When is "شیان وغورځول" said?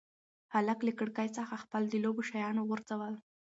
2.29-3.13